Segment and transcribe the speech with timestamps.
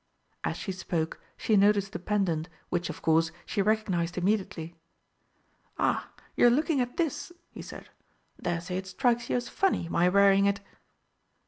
[0.43, 4.73] As she spoke she noticed the pendant, which, of course, she recognised immediately.
[5.77, 7.87] "Ah, you're looking at this," he said.
[8.41, 10.59] "Daresay it strikes you as funny my wearing it?"